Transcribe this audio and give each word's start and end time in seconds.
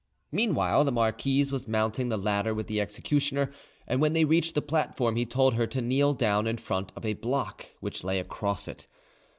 Meanwhile 0.31 0.85
the 0.85 0.91
marquise 0.91 1.51
was 1.51 1.67
mounting 1.67 2.09
the 2.09 2.17
ladder 2.17 2.55
with 2.55 2.65
the 2.65 2.81
executioner, 2.81 3.51
and 3.85 4.01
when 4.01 4.13
they 4.13 4.25
reached 4.25 4.55
the 4.55 4.61
platform 4.63 5.15
he 5.15 5.27
told 5.27 5.53
her 5.53 5.67
to 5.67 5.79
kneel 5.79 6.15
down 6.15 6.47
in 6.47 6.57
front 6.57 6.91
of 6.95 7.05
a 7.05 7.13
block 7.13 7.67
which 7.81 8.03
lay 8.03 8.19
across 8.19 8.67
it. 8.67 8.87